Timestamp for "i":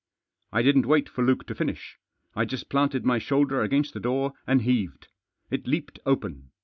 0.51-0.63, 2.35-2.43